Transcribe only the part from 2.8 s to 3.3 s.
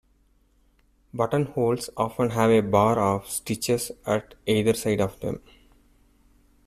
of